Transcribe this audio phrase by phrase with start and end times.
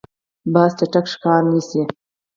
[0.53, 1.81] باز چټک ښکار نیسي.